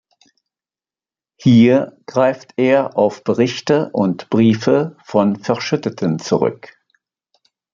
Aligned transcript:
Hier 1.37 1.95
greift 2.07 2.53
er 2.57 2.97
auf 2.97 3.23
Berichte 3.23 3.91
und 3.93 4.31
Briefe 4.31 4.97
von 5.03 5.35
Verschütteten 5.35 6.17
zurück. 6.17 6.75